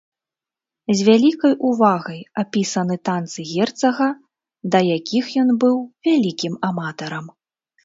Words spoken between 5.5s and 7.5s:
быў вялікім аматарам.